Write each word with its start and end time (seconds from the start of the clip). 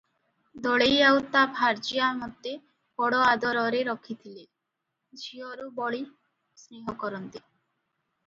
ଦଳେଇ 0.65 0.95
ଆଉ 1.07 1.17
ତା 1.33 1.41
ଭାର୍ଯ୍ୟା 1.57 2.07
ମୋତେ 2.21 2.53
ବଡ 3.01 3.19
ଆଦରରେ 3.25 3.83
ରଖିଥିଲେ, 3.89 4.45
ଝିଅରୁ 5.25 5.67
ବଳି 5.81 5.99
ସ୍ନେହ 6.63 6.97
କରନ୍ତି। 7.05 7.43